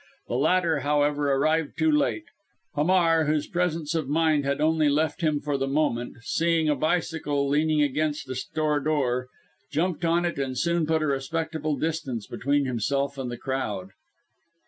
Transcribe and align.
The 0.27 0.35
latter, 0.35 0.79
however, 0.79 1.31
arrived 1.31 1.77
too 1.77 1.91
late. 1.91 2.23
Hamar, 2.73 3.25
whose 3.25 3.45
presence 3.45 3.93
of 3.93 4.09
mind 4.09 4.45
had 4.45 4.59
only 4.59 4.89
left 4.89 5.21
him 5.21 5.39
for 5.39 5.59
the 5.59 5.67
moment 5.67 6.15
seeing 6.23 6.67
a 6.67 6.75
bicycle 6.75 7.47
leaning 7.47 7.83
against 7.83 8.27
a 8.27 8.33
store 8.33 8.79
door, 8.79 9.27
jumped 9.71 10.03
on 10.03 10.25
it 10.25 10.39
and 10.39 10.57
soon 10.57 10.87
put 10.87 11.03
a 11.03 11.05
respectable 11.05 11.75
distance 11.75 12.25
between 12.25 12.65
himself 12.65 13.19
and 13.19 13.29
the 13.29 13.37
crowd. 13.37 13.89